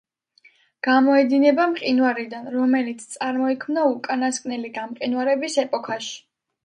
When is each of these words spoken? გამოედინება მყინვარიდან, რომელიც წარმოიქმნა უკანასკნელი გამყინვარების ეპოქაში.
გამოედინება 0.87 1.67
მყინვარიდან, 1.73 2.49
რომელიც 2.55 3.05
წარმოიქმნა 3.17 3.85
უკანასკნელი 3.93 4.73
გამყინვარების 4.79 5.59
ეპოქაში. 5.67 6.19